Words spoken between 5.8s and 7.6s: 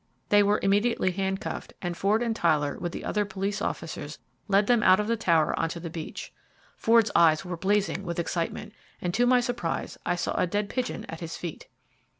beach. Ford's eyes were